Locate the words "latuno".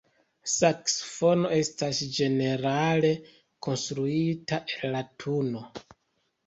4.99-5.65